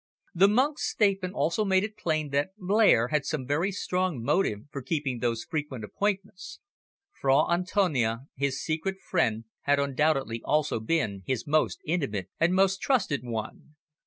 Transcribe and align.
The 0.33 0.47
monk's 0.47 0.89
statement 0.89 1.35
also 1.35 1.63
made 1.63 1.83
it 1.83 1.95
plain 1.95 2.31
that 2.31 2.57
Blair 2.57 3.09
had 3.09 3.23
some 3.23 3.45
very 3.45 3.71
strong 3.71 4.19
motive 4.23 4.61
for 4.71 4.81
keeping 4.81 5.19
these 5.19 5.43
frequent 5.47 5.83
appointments. 5.85 6.59
Fra 7.11 7.51
Antonio, 7.53 8.21
his 8.35 8.59
secret 8.59 8.97
friend, 8.99 9.43
had 9.65 9.79
undoubtedly 9.79 10.41
also 10.43 10.79
been 10.79 11.21
his 11.27 11.45
most 11.45 11.81
intimate 11.85 12.29
and 12.39 12.55
most 12.55 12.81
trusted 12.81 13.21
one. 13.23 13.75